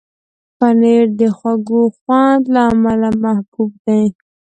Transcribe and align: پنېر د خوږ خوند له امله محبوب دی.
پنېر 0.57 1.05
د 1.19 1.21
خوږ 1.37 1.67
خوند 1.97 2.43
له 2.53 2.61
امله 2.71 3.09
محبوب 3.23 3.71
دی. 3.85 4.03